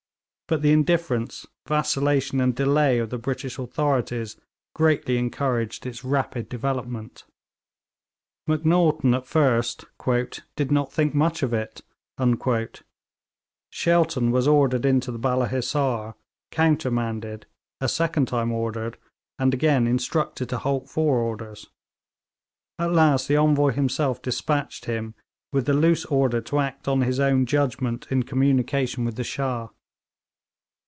But 0.47 0.61
the 0.63 0.73
indifference, 0.73 1.47
vacillation 1.65 2.41
and 2.41 2.53
delay 2.53 2.99
of 2.99 3.09
the 3.09 3.17
British 3.17 3.57
authorities 3.57 4.35
greatly 4.75 5.17
encouraged 5.17 5.85
its 5.85 6.03
rapid 6.03 6.49
development. 6.49 7.23
Macnaghten 8.49 9.15
at 9.15 9.25
first 9.25 9.85
'did 10.57 10.69
not 10.69 10.91
think 10.91 11.15
much 11.15 11.41
of 11.41 11.53
it.' 11.53 11.83
Shelton 13.69 14.31
was 14.31 14.45
ordered 14.45 14.85
into 14.85 15.09
the 15.09 15.17
Balla 15.17 15.47
Hissar, 15.47 16.15
countermanded, 16.51 17.45
a 17.79 17.87
second 17.87 18.27
time 18.27 18.51
ordered, 18.51 18.97
and 19.39 19.53
again 19.53 19.87
instructed 19.87 20.49
to 20.49 20.57
halt 20.57 20.89
for 20.89 21.19
orders. 21.19 21.67
At 22.77 22.91
last 22.91 23.29
the 23.29 23.37
Envoy 23.37 23.69
himself 23.71 24.21
despatched 24.21 24.83
him, 24.83 25.15
with 25.53 25.65
the 25.65 25.73
loose 25.73 26.03
order 26.07 26.41
to 26.41 26.59
act 26.59 26.89
on 26.89 27.03
his 27.03 27.21
own 27.21 27.45
judgment 27.45 28.07
in 28.11 28.23
communication 28.23 29.05
with 29.05 29.15
the 29.15 29.23
Shah. 29.23 29.69